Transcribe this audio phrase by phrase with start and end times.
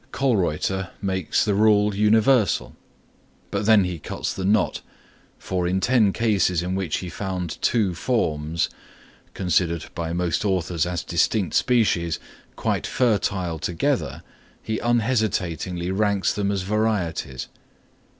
[0.11, 2.75] Kölreuter makes the rule universal;
[3.51, 4.81] but then he cuts the knot,
[5.37, 8.67] for in ten cases in which he found two forms,
[9.35, 12.17] considered by most authors as distinct species,
[12.55, 14.23] quite fertile together,
[14.63, 17.47] he unhesitatingly ranks them as varieties.